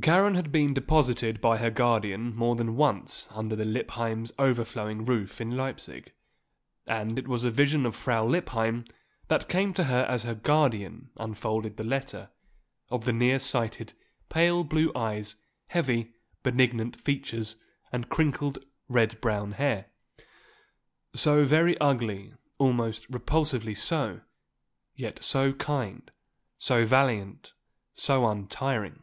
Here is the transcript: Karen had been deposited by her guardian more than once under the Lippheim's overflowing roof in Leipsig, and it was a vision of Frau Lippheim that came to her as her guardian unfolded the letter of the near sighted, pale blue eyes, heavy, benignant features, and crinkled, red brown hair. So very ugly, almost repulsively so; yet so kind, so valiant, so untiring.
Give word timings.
Karen 0.00 0.34
had 0.36 0.50
been 0.50 0.72
deposited 0.72 1.38
by 1.42 1.58
her 1.58 1.68
guardian 1.68 2.34
more 2.34 2.56
than 2.56 2.76
once 2.76 3.28
under 3.32 3.54
the 3.54 3.66
Lippheim's 3.66 4.32
overflowing 4.38 5.04
roof 5.04 5.38
in 5.38 5.54
Leipsig, 5.54 6.14
and 6.86 7.18
it 7.18 7.28
was 7.28 7.44
a 7.44 7.50
vision 7.50 7.84
of 7.84 7.94
Frau 7.94 8.24
Lippheim 8.24 8.86
that 9.28 9.50
came 9.50 9.74
to 9.74 9.84
her 9.84 10.04
as 10.08 10.22
her 10.22 10.34
guardian 10.34 11.10
unfolded 11.18 11.76
the 11.76 11.84
letter 11.84 12.30
of 12.88 13.04
the 13.04 13.12
near 13.12 13.38
sighted, 13.38 13.92
pale 14.30 14.64
blue 14.64 14.90
eyes, 14.96 15.36
heavy, 15.66 16.14
benignant 16.42 16.96
features, 16.98 17.56
and 17.92 18.08
crinkled, 18.08 18.64
red 18.88 19.20
brown 19.20 19.52
hair. 19.52 19.90
So 21.12 21.44
very 21.44 21.76
ugly, 21.82 22.32
almost 22.56 23.06
repulsively 23.10 23.74
so; 23.74 24.22
yet 24.94 25.22
so 25.22 25.52
kind, 25.52 26.10
so 26.56 26.86
valiant, 26.86 27.52
so 27.92 28.26
untiring. 28.26 29.02